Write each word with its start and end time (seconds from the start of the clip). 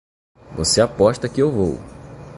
Você 0.55 0.81
aposta 0.81 1.29
que 1.29 1.39
eu 1.43 1.51
vou! 1.51 1.77